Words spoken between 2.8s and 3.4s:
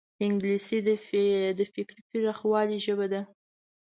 ژبه ده